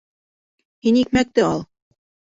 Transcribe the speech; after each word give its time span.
Һин 0.87 0.97
икмәкте 1.03 1.47
ал. 1.53 1.65